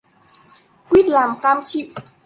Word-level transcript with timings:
Quýt 0.89 1.05
làm 1.07 1.39
cam 1.41 1.61
chịu 1.65 1.85